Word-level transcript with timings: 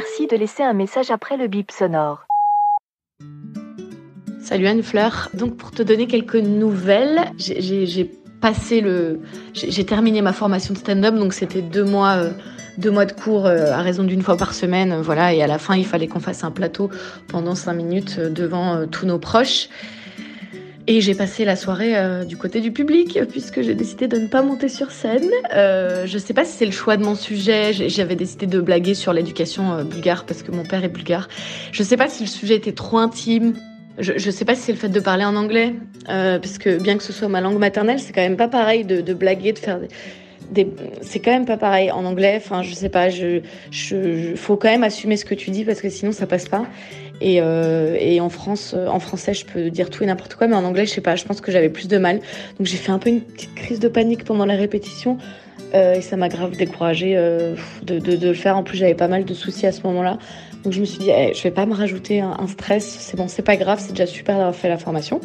Merci 0.00 0.26
de 0.26 0.34
laisser 0.34 0.62
un 0.62 0.72
message 0.72 1.10
après 1.10 1.36
le 1.36 1.46
bip 1.46 1.70
sonore. 1.70 2.26
Salut 4.40 4.66
Anne 4.66 4.82
Fleur. 4.82 5.28
Donc 5.34 5.58
pour 5.58 5.72
te 5.72 5.82
donner 5.82 6.06
quelques 6.06 6.36
nouvelles, 6.36 7.30
j'ai 7.36 8.10
passé 8.40 8.80
le, 8.80 9.20
j'ai 9.52 9.84
terminé 9.84 10.22
ma 10.22 10.32
formation 10.32 10.72
de 10.72 10.78
stand-up, 10.78 11.16
donc 11.16 11.34
c'était 11.34 11.60
deux 11.60 11.84
mois, 11.84 12.12
euh, 12.12 12.30
deux 12.78 12.90
mois 12.90 13.04
de 13.04 13.12
cours 13.12 13.44
euh, 13.44 13.72
à 13.72 13.82
raison 13.82 14.02
d'une 14.02 14.22
fois 14.22 14.38
par 14.38 14.54
semaine, 14.54 14.92
euh, 14.92 15.02
voilà. 15.02 15.34
Et 15.34 15.42
à 15.42 15.46
la 15.46 15.58
fin, 15.58 15.76
il 15.76 15.84
fallait 15.84 16.06
qu'on 16.06 16.20
fasse 16.20 16.44
un 16.44 16.50
plateau 16.50 16.88
pendant 17.28 17.54
cinq 17.54 17.74
minutes 17.74 18.18
devant 18.18 18.86
tous 18.86 19.04
nos 19.04 19.18
proches. 19.18 19.68
Et 20.92 21.00
j'ai 21.00 21.14
passé 21.14 21.44
la 21.44 21.54
soirée 21.54 21.94
du 22.26 22.36
côté 22.36 22.60
du 22.60 22.72
public 22.72 23.20
puisque 23.30 23.62
j'ai 23.62 23.76
décidé 23.76 24.08
de 24.08 24.16
ne 24.18 24.26
pas 24.26 24.42
monter 24.42 24.68
sur 24.68 24.90
scène. 24.90 25.30
Euh, 25.54 26.04
je 26.04 26.18
sais 26.18 26.34
pas 26.34 26.44
si 26.44 26.56
c'est 26.56 26.66
le 26.66 26.72
choix 26.72 26.96
de 26.96 27.04
mon 27.04 27.14
sujet. 27.14 27.72
J'avais 27.72 28.16
décidé 28.16 28.48
de 28.48 28.60
blaguer 28.60 28.94
sur 28.94 29.12
l'éducation 29.12 29.84
bulgare 29.84 30.24
parce 30.26 30.42
que 30.42 30.50
mon 30.50 30.64
père 30.64 30.82
est 30.82 30.88
bulgare. 30.88 31.28
Je 31.70 31.84
sais 31.84 31.96
pas 31.96 32.08
si 32.08 32.24
le 32.24 32.28
sujet 32.28 32.56
était 32.56 32.72
trop 32.72 32.98
intime. 32.98 33.54
Je, 33.98 34.14
je 34.16 34.30
sais 34.32 34.44
pas 34.44 34.56
si 34.56 34.62
c'est 34.62 34.72
le 34.72 34.78
fait 34.78 34.88
de 34.88 34.98
parler 34.98 35.24
en 35.24 35.36
anglais, 35.36 35.76
euh, 36.08 36.40
parce 36.40 36.58
que 36.58 36.82
bien 36.82 36.96
que 36.96 37.04
ce 37.04 37.12
soit 37.12 37.28
ma 37.28 37.40
langue 37.40 37.58
maternelle, 37.58 38.00
c'est 38.00 38.12
quand 38.12 38.22
même 38.22 38.36
pas 38.36 38.48
pareil 38.48 38.84
de, 38.84 39.00
de 39.00 39.14
blaguer, 39.14 39.52
de 39.52 39.60
faire 39.60 39.78
des, 39.78 39.88
c'est 41.02 41.20
quand 41.20 41.30
même 41.30 41.44
pas 41.44 41.56
pareil 41.56 41.90
en 41.90 42.04
anglais. 42.04 42.34
Enfin, 42.36 42.62
je 42.62 42.74
sais 42.74 42.88
pas, 42.88 43.08
je, 43.08 43.40
faut 44.36 44.56
quand 44.56 44.68
même 44.68 44.84
assumer 44.84 45.16
ce 45.16 45.24
que 45.24 45.34
tu 45.34 45.50
dis 45.50 45.64
parce 45.64 45.80
que 45.80 45.88
sinon 45.88 46.12
ça 46.12 46.26
passe 46.26 46.48
pas. 46.48 46.66
Et, 47.20 47.40
euh, 47.40 48.18
en 48.20 48.30
France, 48.30 48.74
en 48.74 48.98
français, 48.98 49.34
je 49.34 49.44
peux 49.44 49.70
dire 49.70 49.90
tout 49.90 50.02
et 50.02 50.06
n'importe 50.06 50.34
quoi, 50.34 50.46
mais 50.46 50.56
en 50.56 50.64
anglais, 50.64 50.86
je 50.86 50.90
sais 50.90 51.00
pas. 51.00 51.16
Je 51.16 51.24
pense 51.24 51.40
que 51.40 51.52
j'avais 51.52 51.68
plus 51.68 51.88
de 51.88 51.98
mal. 51.98 52.20
Donc 52.58 52.66
j'ai 52.66 52.76
fait 52.76 52.92
un 52.92 52.98
peu 52.98 53.10
une 53.10 53.20
petite 53.20 53.54
crise 53.54 53.80
de 53.80 53.88
panique 53.88 54.24
pendant 54.24 54.46
la 54.46 54.56
répétition. 54.56 55.18
Euh, 55.74 55.94
et 55.94 56.00
ça 56.00 56.16
m'a 56.16 56.28
grave 56.28 56.56
découragée 56.56 57.16
euh, 57.16 57.54
de, 57.82 58.26
le 58.26 58.34
faire. 58.34 58.56
En 58.56 58.62
plus, 58.62 58.78
j'avais 58.78 58.94
pas 58.94 59.08
mal 59.08 59.24
de 59.24 59.34
soucis 59.34 59.66
à 59.66 59.72
ce 59.72 59.82
moment-là. 59.84 60.18
Donc 60.64 60.72
je 60.72 60.80
me 60.80 60.84
suis 60.84 60.98
dit, 60.98 61.10
eh, 61.10 61.32
je 61.34 61.42
vais 61.42 61.50
pas 61.50 61.64
me 61.64 61.74
rajouter 61.74 62.20
un, 62.20 62.36
un 62.38 62.46
stress, 62.46 62.84
c'est 62.84 63.16
bon, 63.16 63.28
c'est 63.28 63.42
pas 63.42 63.56
grave, 63.56 63.78
c'est 63.80 63.92
déjà 63.92 64.06
super 64.06 64.36
d'avoir 64.36 64.54
fait 64.54 64.68
la 64.68 64.76
formation. 64.76 65.20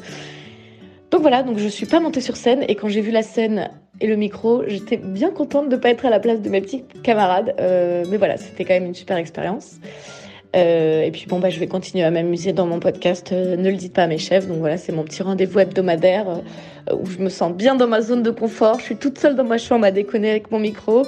Donc 1.11 1.21
voilà, 1.21 1.43
donc 1.43 1.57
je 1.57 1.67
suis 1.67 1.85
pas 1.85 1.99
montée 1.99 2.21
sur 2.21 2.35
scène 2.35 2.63
et 2.67 2.75
quand 2.75 2.87
j'ai 2.87 3.01
vu 3.01 3.11
la 3.11 3.23
scène 3.23 3.69
et 4.01 4.07
le 4.07 4.15
micro, 4.15 4.63
j'étais 4.67 4.97
bien 4.97 5.31
contente 5.31 5.69
de 5.69 5.75
pas 5.77 5.89
être 5.89 6.05
à 6.05 6.09
la 6.09 6.19
place 6.19 6.41
de 6.41 6.49
mes 6.49 6.61
petits 6.61 6.83
camarades. 7.03 7.55
Euh, 7.59 8.03
mais 8.09 8.17
voilà, 8.17 8.37
c'était 8.37 8.65
quand 8.65 8.73
même 8.73 8.85
une 8.85 8.95
super 8.95 9.17
expérience. 9.17 9.75
Euh, 10.55 11.01
et 11.01 11.11
puis 11.11 11.25
bon 11.27 11.39
bah 11.39 11.49
je 11.49 11.59
vais 11.59 11.67
continuer 11.67 12.05
à 12.05 12.11
m'amuser 12.11 12.53
dans 12.53 12.65
mon 12.65 12.79
podcast. 12.79 13.31
Euh, 13.33 13.57
ne 13.57 13.69
le 13.69 13.75
dites 13.75 13.93
pas 13.93 14.03
à 14.03 14.07
mes 14.07 14.17
chefs. 14.17 14.47
Donc 14.47 14.57
voilà, 14.57 14.77
c'est 14.77 14.91
mon 14.91 15.03
petit 15.03 15.23
rendez-vous 15.23 15.59
hebdomadaire 15.59 16.41
où 16.93 17.05
je 17.05 17.17
me 17.19 17.29
sens 17.29 17.51
bien 17.53 17.75
dans 17.75 17.87
ma 17.87 18.01
zone 18.01 18.21
de 18.21 18.31
confort. 18.31 18.79
Je 18.79 18.85
suis 18.85 18.95
toute 18.95 19.17
seule 19.17 19.35
dans 19.35 19.43
ma 19.43 19.57
chambre 19.57 19.85
à 19.85 19.91
déconner 19.91 20.29
avec 20.29 20.51
mon 20.51 20.59
micro 20.59 21.03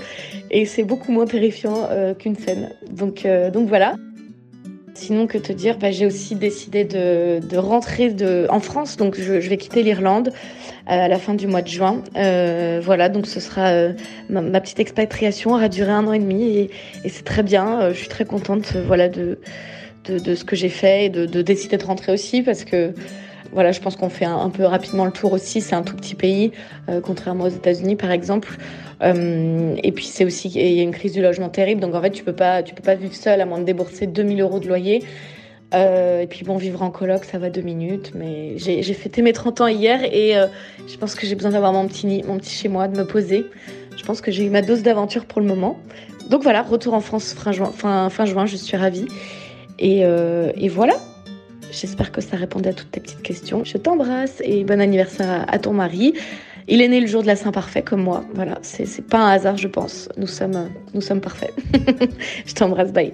et 0.49 0.65
c'est 0.65 0.83
beaucoup 0.83 1.11
moins 1.11 1.25
terrifiant 1.25 1.89
qu'une 2.19 2.35
scène. 2.35 2.71
Donc 2.89 3.27
donc 3.53 3.67
voilà. 3.67 3.95
Sinon, 4.97 5.27
que 5.27 5.37
te 5.37 5.53
dire 5.53 5.77
bah, 5.77 5.91
J'ai 5.91 6.07
aussi 6.07 6.33
décidé 6.33 6.83
de, 6.83 7.55
rentrer 7.55 8.15
en 8.49 8.59
France, 8.59 8.97
donc 8.97 9.15
je, 9.19 9.33
vais 9.33 9.57
quitter 9.57 9.83
l'Irlande 9.83 10.33
à 10.87 11.07
la 11.07 11.19
fin 11.19 11.35
du 11.35 11.45
mois 11.45 11.61
de 11.61 11.67
juin. 11.67 12.01
Euh, 12.15 12.81
voilà, 12.83 13.07
donc 13.07 13.27
ce 13.27 13.39
sera 13.39 13.67
euh, 13.67 13.93
ma, 14.29 14.59
petite 14.59 14.79
expatriation, 14.79 15.51
aura 15.51 15.69
duré 15.69 15.91
un 15.91 16.07
an 16.07 16.13
et 16.13 16.19
demi 16.19 16.57
et, 16.57 16.71
c'est 17.09 17.23
très 17.23 17.43
bien. 17.43 17.79
Euh, 17.79 17.93
je 17.93 17.99
suis 17.99 18.07
très 18.07 18.25
contente 18.25 18.73
voilà, 18.87 19.07
de, 19.07 19.37
ce 20.07 20.43
que 20.43 20.55
j'ai 20.55 20.69
fait 20.69 21.05
et 21.05 21.09
de, 21.09 21.41
décider 21.43 21.77
de 21.77 21.85
rentrer 21.85 22.11
aussi 22.11 22.41
parce 22.41 22.63
que 22.63 22.93
voilà, 23.51 23.71
je 23.71 23.79
pense 23.79 23.95
qu'on 23.95 24.09
fait 24.09 24.25
un, 24.25 24.49
peu 24.49 24.63
rapidement 24.63 25.05
le 25.05 25.11
tour 25.11 25.33
aussi. 25.33 25.61
C'est 25.61 25.75
un 25.75 25.83
tout 25.83 25.95
petit 25.95 26.15
pays, 26.15 26.51
euh, 26.89 27.01
contrairement 27.01 27.45
aux 27.45 27.49
États-Unis 27.49 27.95
par 27.95 28.11
exemple. 28.11 28.57
Euh, 29.03 29.75
et 29.83 29.91
puis 29.91 30.05
c'est 30.05 30.25
aussi 30.25 30.49
il 30.49 30.73
y 30.73 30.79
a 30.79 30.83
une 30.83 30.91
crise 30.91 31.13
du 31.13 31.21
logement 31.21 31.49
terrible, 31.49 31.81
donc 31.81 31.93
en 31.93 32.01
fait 32.01 32.09
tu 32.09 32.23
peux 32.23 32.33
pas 32.33 32.63
peux 32.63 32.81
pas 32.81 32.95
vivre 32.95 33.13
seul 33.13 33.39
à 33.41 33.45
moins 33.45 33.59
de 33.59 33.63
débourser 33.63 34.07
2000 34.07 34.41
euros 34.41 34.59
de 34.59 34.67
loyer. 34.67 35.03
Euh, 35.73 36.21
et 36.21 36.27
puis 36.27 36.45
bon, 36.45 36.57
vivre 36.57 36.81
en 36.81 36.89
coloc, 36.89 37.25
ça 37.25 37.37
va 37.37 37.49
deux 37.49 37.61
minutes, 37.61 38.13
mais 38.15 38.57
j'ai 38.57 38.93
fêté 38.93 39.21
mes 39.21 39.33
30 39.33 39.61
ans 39.61 39.67
hier 39.67 40.03
et 40.03 40.33
je 40.87 40.97
pense 40.97 41.13
que 41.13 41.27
j'ai 41.27 41.35
besoin 41.35 41.51
d'avoir 41.51 41.73
mon 41.73 41.87
petit, 41.87 42.23
chez 42.43 42.69
moi, 42.69 42.87
de 42.87 42.97
me 42.97 43.05
poser. 43.05 43.45
Je 43.97 44.03
pense 44.03 44.21
que 44.21 44.31
j'ai 44.31 44.45
eu 44.45 44.49
ma 44.49 44.61
dose 44.61 44.81
d'aventure 44.81 45.25
pour 45.25 45.41
le 45.41 45.47
moment. 45.47 45.77
Donc 46.29 46.43
voilà, 46.43 46.61
retour 46.61 46.93
en 46.93 47.01
France 47.01 47.33
fin 47.33 48.25
juin, 48.25 48.45
je 48.45 48.55
suis 48.55 48.77
ravie. 48.77 49.07
Et 49.79 50.03
voilà, 50.69 50.95
j'espère 51.71 52.11
que 52.11 52.21
ça 52.21 52.37
répondait 52.37 52.69
à 52.69 52.73
toutes 52.73 52.91
tes 52.91 52.99
petites 52.99 53.21
questions. 53.21 53.63
Je 53.63 53.77
t'embrasse 53.77 54.41
et 54.43 54.63
bon 54.63 54.79
anniversaire 54.81 55.45
à, 55.47 55.59
ton 55.59 55.73
mari. 55.73 56.13
Il 56.67 56.81
est 56.81 56.87
né 56.87 56.99
le 56.99 57.07
jour 57.07 57.21
de 57.21 57.27
la 57.27 57.35
Saint-Parfait 57.35 57.81
comme 57.81 58.01
moi. 58.01 58.25
Voilà, 58.33 58.59
c'est 58.61 59.05
pas 59.07 59.19
un 59.19 59.29
hasard, 59.29 59.57
je 59.57 59.67
pense. 59.67 60.09
Nous 60.17 60.27
sommes, 60.27 60.69
nous 60.93 61.01
sommes 61.01 61.21
parfaits. 61.21 61.53
je 62.45 62.53
t'embrasse, 62.53 62.91
bye. 62.91 63.13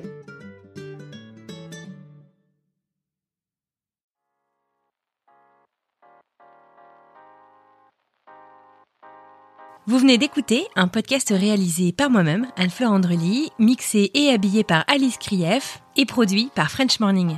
Vous 9.85 9.99
venez 9.99 10.17
d'écouter 10.17 10.65
un 10.77 10.87
podcast 10.87 11.29
réalisé 11.29 11.91
par 11.91 12.09
moi-même, 12.09 12.47
Anne-Fleur 12.55 12.91
Andrely, 12.91 13.49
mixé 13.59 14.09
et 14.13 14.29
habillé 14.29 14.63
par 14.63 14.85
Alice 14.87 15.17
Krief 15.17 15.81
et 15.97 16.05
produit 16.05 16.49
par 16.55 16.71
French 16.71 17.01
Morning. 17.01 17.37